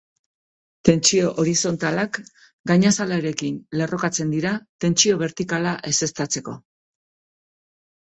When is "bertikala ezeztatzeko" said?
5.25-6.61